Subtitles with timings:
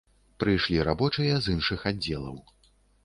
[0.43, 2.41] Прыйшлі рабочыя з іншых аддзелаў.